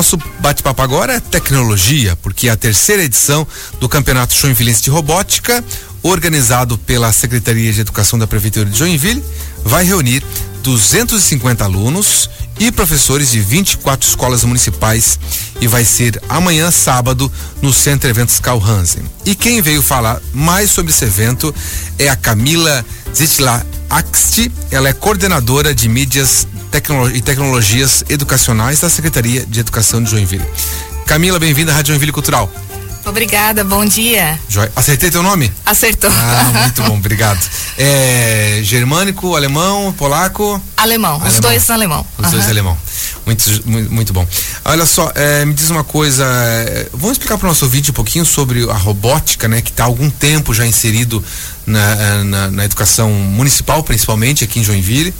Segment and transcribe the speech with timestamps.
[0.00, 3.46] Nosso bate-papo agora é tecnologia, porque é a terceira edição
[3.78, 5.62] do Campeonato Joinvilense de Robótica,
[6.02, 9.22] organizado pela Secretaria de Educação da Prefeitura de Joinville,
[9.62, 10.24] vai reunir
[10.62, 15.20] 250 alunos e professores de 24 escolas municipais
[15.60, 17.30] e vai ser amanhã, sábado,
[17.60, 19.02] no Centro Eventos Carl Hansen.
[19.26, 21.54] E quem veio falar mais sobre esse evento
[21.98, 22.82] é a Camila
[23.14, 30.02] Zitla Axti, ela é coordenadora de mídias tecno e tecnologias educacionais da Secretaria de Educação
[30.02, 30.46] de Joinville.
[31.04, 32.50] Camila, bem-vinda à Rádio Joinville Cultural.
[33.04, 34.38] Obrigada, bom dia.
[34.76, 35.50] Acertei teu nome?
[35.66, 36.10] Acertou.
[36.12, 37.40] Ah, muito bom, obrigado.
[37.76, 40.62] É, germânico, alemão, polaco?
[40.76, 41.28] Alemão, alemão.
[41.28, 42.06] os dois alemão.
[42.18, 42.30] Os uhum.
[42.30, 42.78] dois alemão.
[43.26, 44.26] Muito, muito, muito bom.
[44.64, 47.94] Olha só, é, me diz uma coisa, é, vamos explicar para o nosso vídeo um
[47.94, 51.24] pouquinho sobre a robótica, né, que está há algum tempo já inserido
[51.66, 55.12] na, é, na, na educação municipal, principalmente aqui em Joinville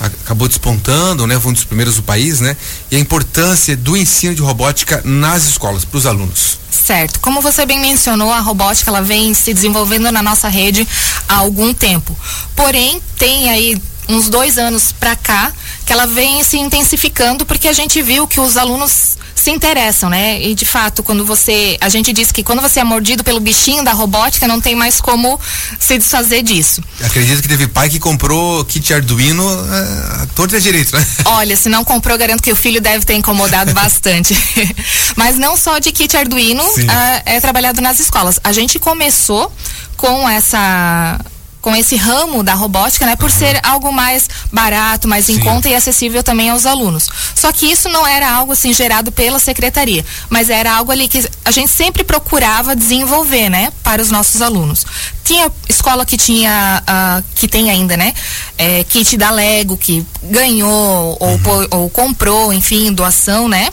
[0.00, 1.38] acabou despontando, né?
[1.38, 2.56] Foi um dos primeiros do país, né?
[2.90, 6.58] E a importância do ensino de robótica nas escolas para os alunos.
[6.70, 7.20] Certo.
[7.20, 10.86] Como você bem mencionou, a robótica ela vem se desenvolvendo na nossa rede
[11.28, 12.16] há algum tempo.
[12.54, 15.52] Porém, tem aí uns dois anos para cá
[15.86, 20.40] que ela vem se intensificando porque a gente viu que os alunos se interessam, né?
[20.40, 21.76] E de fato, quando você.
[21.78, 25.02] A gente diz que quando você é mordido pelo bichinho da robótica, não tem mais
[25.02, 25.38] como
[25.78, 26.82] se desfazer disso.
[27.04, 31.06] Acredito que teve pai que comprou kit Arduino é, todo é direito, né?
[31.26, 34.34] Olha, se não comprou, garanto que o filho deve ter incomodado bastante.
[35.14, 38.40] Mas não só de kit Arduino uh, é trabalhado nas escolas.
[38.42, 39.52] A gente começou
[39.98, 41.20] com essa
[41.64, 43.38] com esse ramo da robótica, né, por uhum.
[43.38, 45.36] ser algo mais barato, mais Sim.
[45.36, 47.08] em conta e acessível também aos alunos.
[47.34, 51.26] Só que isso não era algo assim gerado pela secretaria, mas era algo ali que
[51.42, 54.84] a gente sempre procurava desenvolver, né, para os nossos alunos.
[55.24, 58.12] Tinha escola que tinha, uh, que tem ainda, né,
[58.58, 61.66] é, kit da Lego que ganhou ou, uhum.
[61.70, 63.70] ou comprou, enfim, doação, né?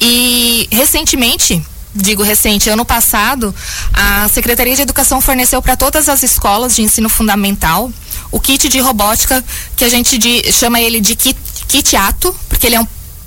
[0.00, 1.60] E recentemente
[1.94, 3.54] digo recente, ano passado,
[3.92, 7.90] a Secretaria de Educação forneceu para todas as escolas de ensino fundamental
[8.30, 9.44] o kit de robótica
[9.76, 12.86] que a gente de, chama ele de kit, kit ato, porque ele é um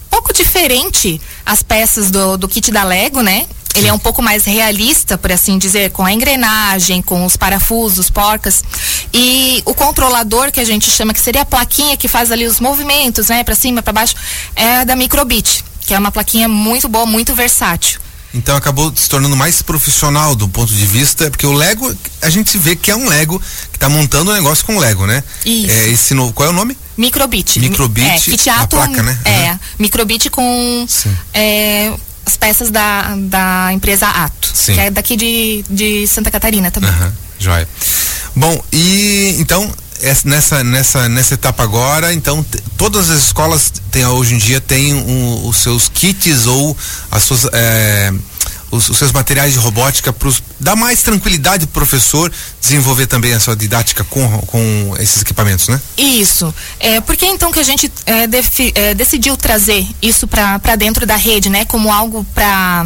[0.09, 3.45] pouco diferente as peças do, do kit da Lego, né?
[3.73, 8.09] Ele é um pouco mais realista, por assim dizer, com a engrenagem, com os parafusos,
[8.09, 8.63] porcas.
[9.13, 12.59] E o controlador, que a gente chama, que seria a plaquinha que faz ali os
[12.59, 14.15] movimentos, né, para cima, para baixo,
[14.55, 18.01] é da Microbit, que é uma plaquinha muito boa, muito versátil.
[18.33, 22.57] Então acabou se tornando mais profissional do ponto de vista, porque o Lego, a gente
[22.57, 25.23] vê que é um Lego que está montando um negócio com Lego, né?
[25.45, 25.71] Isso.
[25.71, 26.77] É esse novo, qual é o nome?
[26.97, 27.59] Microbit.
[27.59, 29.17] Microbit, é, a placa, né?
[29.23, 29.59] É, uhum.
[29.79, 30.87] Microbit com
[31.33, 31.93] é,
[32.25, 34.73] as peças da, da empresa Ato, Sim.
[34.73, 36.89] que é daqui de, de Santa Catarina também.
[36.89, 37.11] Uhum.
[37.39, 37.67] Joia.
[38.35, 39.71] Bom, e então
[40.25, 42.45] nessa, nessa, nessa etapa agora, então
[42.77, 46.75] todas as escolas tem, hoje em dia têm um, os seus kits ou
[47.09, 48.13] as suas, é,
[48.71, 52.31] os, os, seus materiais de robótica para dar mais tranquilidade para o professor
[52.61, 55.81] desenvolver também a sua didática com, com esses equipamentos, né?
[55.97, 56.53] Isso.
[56.79, 61.05] É, por que então que a gente é, defi, é, decidiu trazer isso para dentro
[61.05, 61.65] da rede, né?
[61.65, 62.85] Como algo para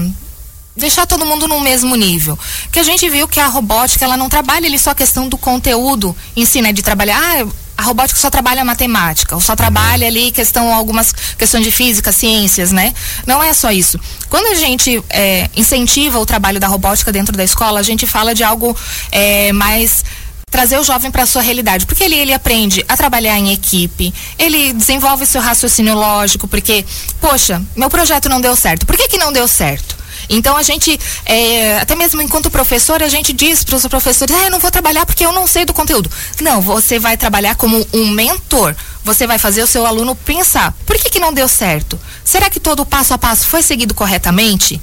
[0.82, 2.38] deixar todo mundo no mesmo nível.
[2.72, 5.38] Que a gente viu que a robótica, ela não trabalha ali só a questão do
[5.38, 6.74] conteúdo em si, né?
[6.74, 7.48] De trabalhar, ah,
[7.78, 12.72] a robótica só trabalha matemática, ou só trabalha ali questão, algumas questões de física, ciências,
[12.72, 12.94] né?
[13.26, 14.00] Não é só isso.
[14.30, 18.36] Quando a gente é, incentiva o trabalho da robótica dentro da escola, a gente fala
[18.36, 18.76] de algo
[19.12, 20.04] é, mais
[20.52, 24.14] trazer o jovem para a sua realidade, porque ele, ele aprende a trabalhar em equipe,
[24.38, 26.86] ele desenvolve seu raciocínio lógico, porque,
[27.22, 28.86] poxa, meu projeto não deu certo.
[28.86, 30.01] Por que que não deu certo?
[30.32, 34.46] Então a gente, é, até mesmo enquanto professor, a gente diz para os professores, ah,
[34.46, 36.10] eu não vou trabalhar porque eu não sei do conteúdo.
[36.42, 38.74] Não, você vai trabalhar como um mentor.
[39.04, 42.00] Você vai fazer o seu aluno pensar, por que, que não deu certo?
[42.24, 44.80] Será que todo o passo a passo foi seguido corretamente?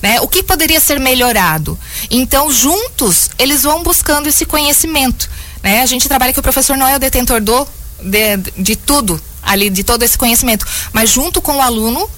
[0.00, 0.20] Né?
[0.20, 1.78] O que poderia ser melhorado?
[2.10, 5.28] Então, juntos, eles vão buscando esse conhecimento.
[5.62, 5.82] Né?
[5.82, 7.66] A gente trabalha que o professor não é o detentor do,
[8.02, 12.08] de, de tudo ali, de todo esse conhecimento, mas junto com o aluno,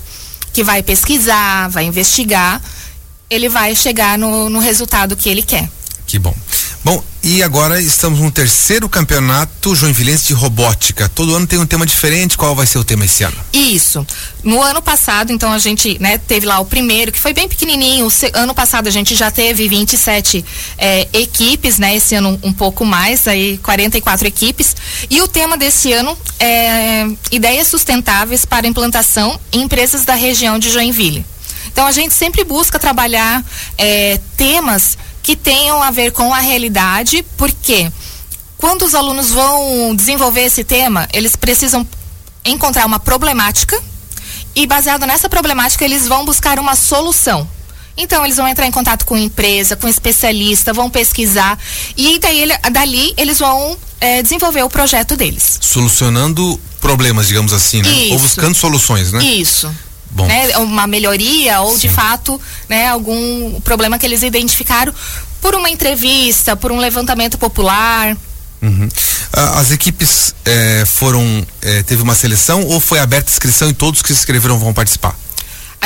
[0.56, 2.62] que vai pesquisar, vai investigar,
[3.28, 5.68] ele vai chegar no, no resultado que ele quer.
[6.06, 6.34] Que bom.
[6.86, 11.08] Bom, e agora estamos no terceiro campeonato Joinvilense de robótica.
[11.08, 12.38] Todo ano tem um tema diferente.
[12.38, 13.36] Qual vai ser o tema esse ano?
[13.52, 14.06] Isso.
[14.44, 18.06] No ano passado, então a gente, né, teve lá o primeiro, que foi bem pequenininho.
[18.34, 20.44] ano passado a gente já teve 27
[20.78, 21.96] é, equipes, né?
[21.96, 24.76] Esse ano um pouco mais, aí 44 equipes.
[25.10, 30.70] E o tema desse ano é ideias sustentáveis para implantação em empresas da região de
[30.70, 31.26] Joinville.
[31.72, 33.44] Então a gente sempre busca trabalhar
[33.76, 37.90] é, temas que tenham a ver com a realidade, porque
[38.56, 41.84] quando os alunos vão desenvolver esse tema, eles precisam
[42.44, 43.76] encontrar uma problemática
[44.54, 47.48] e baseado nessa problemática eles vão buscar uma solução.
[47.96, 51.58] Então eles vão entrar em contato com empresa, com especialista, vão pesquisar
[51.96, 55.58] e daí dali eles vão é, desenvolver o projeto deles.
[55.60, 57.90] Solucionando problemas, digamos assim, né?
[57.90, 58.12] Isso.
[58.12, 59.24] Ou buscando soluções, né?
[59.24, 59.74] Isso.
[60.24, 60.56] Né?
[60.58, 61.78] Uma melhoria ou Sim.
[61.78, 64.94] de fato, né, algum problema que eles identificaram
[65.40, 68.16] por uma entrevista, por um levantamento popular.
[68.62, 68.88] Uhum.
[69.32, 71.46] As equipes eh, foram.
[71.60, 75.14] eh, teve uma seleção ou foi aberta inscrição e todos que se inscreveram vão participar?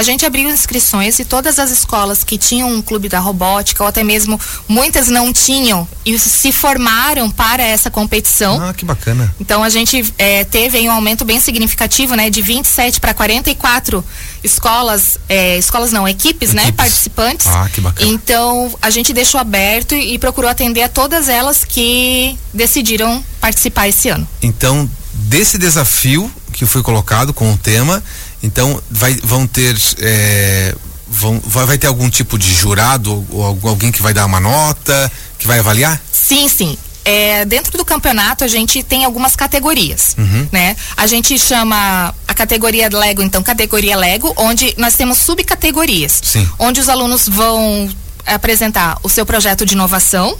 [0.00, 3.88] A gente abriu inscrições e todas as escolas que tinham um clube da robótica, ou
[3.90, 8.58] até mesmo muitas não tinham, e se formaram para essa competição.
[8.62, 9.30] Ah, que bacana.
[9.38, 12.30] Então a gente eh, teve um aumento bem significativo, né?
[12.30, 14.02] De 27 para 44
[14.42, 16.62] escolas, eh, escolas não, equipes, né?
[16.62, 16.76] Equipes.
[16.78, 17.46] Participantes.
[17.48, 18.10] Ah, que bacana.
[18.10, 23.86] Então a gente deixou aberto e, e procurou atender a todas elas que decidiram participar
[23.86, 24.26] esse ano.
[24.40, 28.02] Então, desse desafio que foi colocado com o tema,
[28.42, 29.76] então vai, vão ter.
[29.98, 30.74] eh,
[31.06, 35.10] vão, vai, vai ter algum tipo de jurado ou alguém que vai dar uma nota,
[35.38, 36.00] que vai avaliar?
[36.12, 36.78] Sim, sim.
[37.04, 40.46] É, dentro do campeonato a gente tem algumas categorias, Uhum.
[40.52, 40.76] né?
[40.96, 46.46] A gente chama a categoria Lego, então categoria Lego, onde nós temos subcategorias, Sim.
[46.58, 47.88] onde os alunos vão
[48.26, 50.36] apresentar o seu projeto de inovação.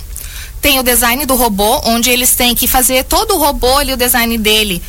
[0.61, 3.96] Tem o design do robô, onde eles têm que fazer todo o robô ali, o
[3.96, 4.82] design dele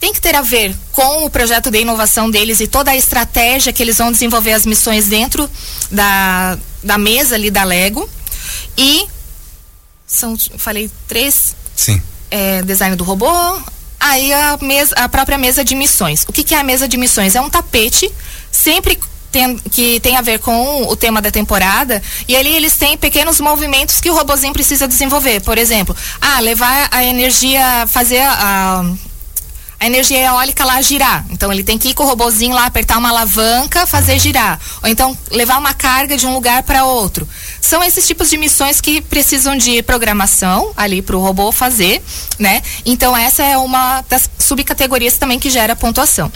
[0.00, 3.70] tem que ter a ver com o projeto de inovação deles e toda a estratégia
[3.70, 5.48] que eles vão desenvolver as missões dentro
[5.90, 8.08] da, da mesa ali da Lego.
[8.78, 9.06] E
[10.06, 12.00] são, falei, três Sim.
[12.30, 13.30] é, design do robô.
[14.00, 16.24] Aí a, mesa, a própria mesa de missões.
[16.26, 17.36] O que, que é a mesa de missões?
[17.36, 18.10] É um tapete,
[18.50, 18.98] sempre
[19.30, 22.02] tem, que tem a ver com o tema da temporada.
[22.26, 25.42] E ali eles têm pequenos movimentos que o robozinho precisa desenvolver.
[25.42, 28.80] Por exemplo, ah, levar a energia, fazer a.
[28.80, 29.09] A
[29.86, 31.24] energia eólica lá girar.
[31.30, 34.60] Então ele tem que ir com o robozinho lá, apertar uma alavanca, fazer girar.
[34.82, 37.26] Ou então levar uma carga de um lugar para outro.
[37.60, 42.02] São esses tipos de missões que precisam de programação ali para o robô fazer,
[42.38, 42.62] né?
[42.84, 46.30] Então essa é uma das subcategorias também que gera pontuação.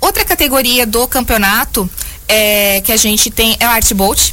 [0.00, 1.88] Outra categoria do campeonato
[2.28, 4.30] é, que a gente tem é o Art Bolt,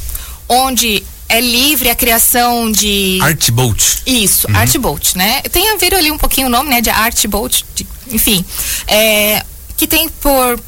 [0.48, 3.82] onde é livre a criação de Art Bolt.
[4.06, 5.42] isso, Art Bolt, né?
[5.50, 6.80] Tem a ver ali um pouquinho o nome, né?
[6.80, 7.84] De Art Bolt, de-
[8.16, 8.44] enfim.
[8.88, 9.44] É,
[9.76, 10.58] que tem por,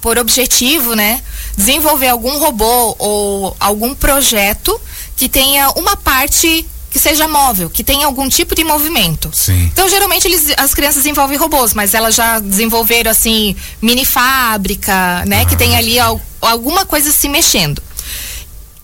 [0.00, 1.20] por objetivo, né?
[1.56, 4.80] Desenvolver algum robô ou algum projeto
[5.16, 9.28] que tenha uma parte que seja móvel, que tenha algum tipo de movimento.
[9.32, 9.64] Sim.
[9.72, 15.44] Então, geralmente, eles, as crianças desenvolvem robôs, mas elas já desenvolveram, assim, mini fábrica, né?
[15.44, 17.82] Que tem ali al- alguma coisa se mexendo.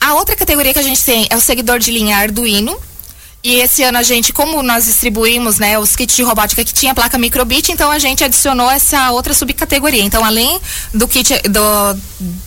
[0.01, 2.77] A outra categoria que a gente tem é o seguidor de linha Arduino.
[3.43, 6.95] E esse ano a gente, como nós distribuímos, né, os kits de robótica que tinha
[6.95, 10.03] placa microbit, então a gente adicionou essa outra subcategoria.
[10.03, 10.61] Então, além
[10.93, 12.01] do kit do,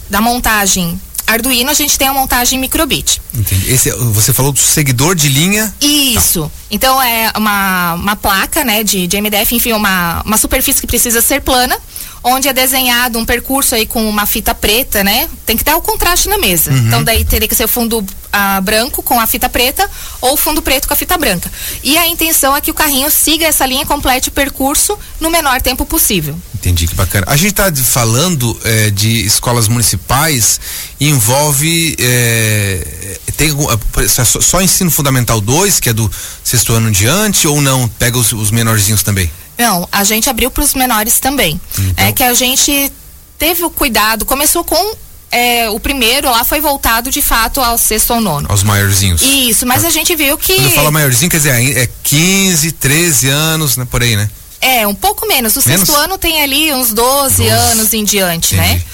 [0.09, 3.21] da montagem Arduino, a gente tem a montagem microbit.
[3.33, 3.71] Entendi.
[3.71, 5.73] Esse, você falou do seguidor de linha.
[5.81, 6.51] Isso.
[6.69, 11.21] Então é uma, uma placa, né, de, de MDF, enfim, uma, uma superfície que precisa
[11.21, 11.77] ser plana,
[12.23, 15.29] onde é desenhado um percurso aí com uma fita preta, né?
[15.45, 16.71] Tem que dar o contraste na mesa.
[16.71, 19.89] Então daí teria que ser o fundo ah, branco com a fita preta
[20.21, 21.51] ou o fundo preto com a fita branca.
[21.83, 25.29] E a intenção é que o carrinho siga essa linha e complete o percurso no
[25.29, 26.35] menor tempo possível.
[26.55, 27.25] Entendi, que bacana.
[27.29, 30.59] A gente está falando eh, de escolas municipais
[30.99, 31.95] envolve.
[31.99, 36.09] eh, tem ah, por exemplo, só, só ensino fundamental 2, que é do
[36.43, 37.87] sexto ano em diante, ou não?
[37.87, 39.29] Pega os, os menorzinhos também?
[39.57, 41.59] Não, a gente abriu para os menores também.
[41.77, 42.05] Então.
[42.05, 42.91] É que a gente
[43.37, 44.95] teve o cuidado, começou com
[45.33, 48.47] é, o primeiro lá foi voltado de fato ao sexto ou nono.
[48.51, 49.21] Aos maiorzinhos.
[49.21, 53.75] Isso, mas a gente viu que Quando fala maiorzinho, quer dizer, é 15, 13 anos,
[53.75, 53.87] né?
[53.89, 54.29] Por aí, né?
[54.63, 55.55] É um pouco menos.
[55.55, 55.85] O Menos?
[55.87, 57.49] sexto ano tem ali uns 12, 12.
[57.49, 58.71] anos em diante, né?
[58.71, 58.85] Entendi.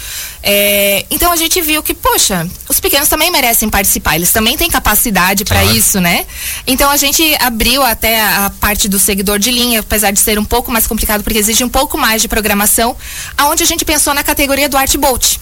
[0.42, 4.70] É, então a gente viu que, poxa, os pequenos também merecem participar, eles também têm
[4.70, 5.76] capacidade para Claro.
[5.78, 6.26] isso, né?
[6.66, 10.46] Então a gente abriu até a, parte do seguidor de linha, apesar de ser um
[10.46, 12.96] pouco mais complicado, porque exige um pouco mais de programação,
[13.38, 15.36] aonde a gente pensou na categoria do Art Bolt.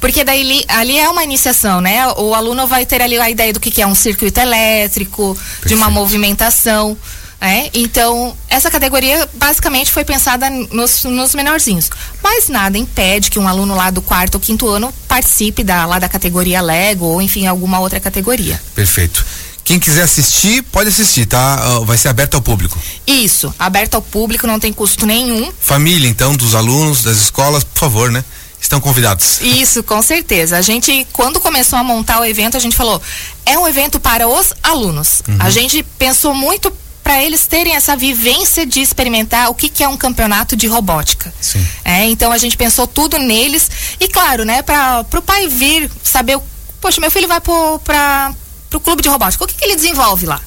[0.00, 2.08] Porque daí li- ali é uma iniciação, né?
[2.16, 5.74] O aluno vai ter ali a ideia do que, que é um circuito elétrico, de
[5.74, 5.90] uma Perfeito.
[5.92, 6.96] movimentação.
[7.42, 7.68] Né?
[7.74, 11.90] Então, essa categoria basicamente foi pensada nos, nos menorzinhos.
[12.22, 15.98] Mas nada impede que um aluno lá do quarto ou quinto ano participe da, lá
[15.98, 18.62] da categoria Lego ou, enfim, alguma outra categoria.
[18.76, 19.26] Perfeito.
[19.64, 21.54] Quem quiser assistir, pode assistir, tá?
[21.60, 22.78] Ah, Vai ser aberto ao público.
[23.06, 25.52] Isso, aberto ao público, não tem custo nenhum.
[25.60, 28.24] Família, então, dos alunos, das escolas, por favor, né?
[28.60, 29.40] Estão convidados.
[29.40, 30.56] Isso, com certeza.
[30.56, 33.02] A gente, quando começou a montar o evento, a gente falou,
[33.44, 35.22] é um evento para os alunos.
[35.40, 36.72] A gente pensou muito
[37.02, 41.32] para eles terem essa vivência de experimentar o que, que é um campeonato de robótica.
[41.40, 41.66] Sim.
[41.84, 46.38] É, então a gente pensou tudo neles e claro, né, para o pai vir saber,
[46.80, 48.34] poxa, meu filho vai para
[48.72, 50.40] o clube de robótica, o que, que ele desenvolve lá?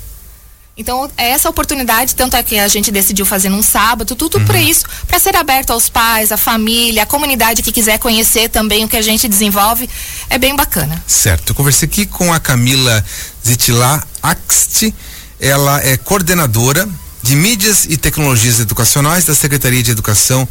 [0.78, 4.46] Então, é essa oportunidade, tanto é que a gente decidiu fazer num sábado, tudo uhum.
[4.46, 8.84] para isso, para ser aberto aos pais, à família, à comunidade que quiser conhecer também
[8.84, 9.90] o que a gente desenvolve,
[10.30, 11.02] é bem bacana.
[11.08, 11.52] Certo.
[11.52, 13.06] Eu conversei aqui com a Camila
[13.46, 14.94] Zitilá Axt,
[15.40, 16.88] ela é coordenadora
[17.22, 20.48] de mídias e tecnologias educacionais da Secretaria de Educação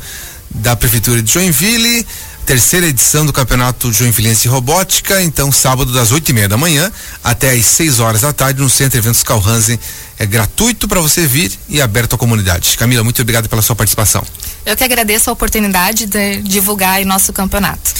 [0.50, 2.06] da Prefeitura de Joinville
[2.44, 7.50] terceira edição do Campeonato Joinvilense Robótica, então sábado das oito e meia da manhã até
[7.50, 9.78] às 6 horas da tarde no Centro Eventos Calhansen.
[10.18, 12.76] É gratuito para você vir e aberto à comunidade.
[12.76, 14.22] Camila, muito obrigado pela sua participação.
[14.64, 17.94] Eu que agradeço a oportunidade de divulgar o nosso campeonato.